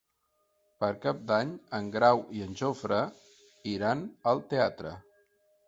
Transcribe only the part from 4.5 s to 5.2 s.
teatre.